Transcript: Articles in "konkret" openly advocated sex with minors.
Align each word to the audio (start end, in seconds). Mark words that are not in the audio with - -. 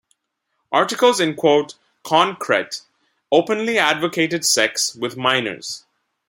Articles 0.71 1.19
in 1.19 1.37
"konkret" 2.03 2.81
openly 3.31 3.77
advocated 3.77 4.43
sex 4.43 4.95
with 4.95 5.15
minors. 5.15 5.85